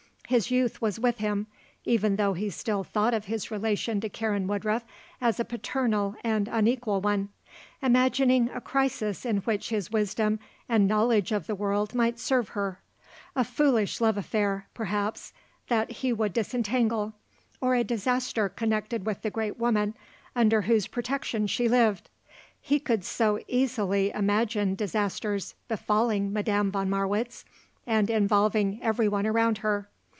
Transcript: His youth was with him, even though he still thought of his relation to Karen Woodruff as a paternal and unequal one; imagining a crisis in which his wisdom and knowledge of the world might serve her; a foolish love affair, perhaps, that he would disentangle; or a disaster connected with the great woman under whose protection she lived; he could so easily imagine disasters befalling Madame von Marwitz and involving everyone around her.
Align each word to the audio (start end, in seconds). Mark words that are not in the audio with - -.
His 0.29 0.49
youth 0.49 0.81
was 0.81 0.97
with 0.97 1.17
him, 1.17 1.47
even 1.83 2.15
though 2.15 2.31
he 2.31 2.49
still 2.49 2.85
thought 2.85 3.13
of 3.13 3.25
his 3.25 3.51
relation 3.51 3.99
to 3.99 4.07
Karen 4.07 4.47
Woodruff 4.47 4.85
as 5.19 5.41
a 5.41 5.43
paternal 5.43 6.15
and 6.23 6.47
unequal 6.47 7.01
one; 7.01 7.27
imagining 7.81 8.49
a 8.53 8.61
crisis 8.61 9.25
in 9.25 9.39
which 9.39 9.71
his 9.71 9.91
wisdom 9.91 10.39
and 10.69 10.87
knowledge 10.87 11.33
of 11.33 11.47
the 11.47 11.53
world 11.55 11.93
might 11.93 12.17
serve 12.17 12.47
her; 12.49 12.79
a 13.35 13.43
foolish 13.43 13.99
love 13.99 14.17
affair, 14.17 14.69
perhaps, 14.73 15.33
that 15.67 15.91
he 15.91 16.13
would 16.13 16.31
disentangle; 16.31 17.11
or 17.59 17.75
a 17.75 17.83
disaster 17.83 18.47
connected 18.47 19.05
with 19.05 19.23
the 19.23 19.31
great 19.31 19.57
woman 19.59 19.93
under 20.33 20.61
whose 20.61 20.87
protection 20.87 21.45
she 21.45 21.67
lived; 21.67 22.09
he 22.61 22.79
could 22.79 23.03
so 23.03 23.37
easily 23.49 24.11
imagine 24.11 24.75
disasters 24.75 25.55
befalling 25.67 26.31
Madame 26.31 26.71
von 26.71 26.89
Marwitz 26.89 27.43
and 27.85 28.09
involving 28.09 28.79
everyone 28.81 29.27
around 29.27 29.57
her. 29.57 29.89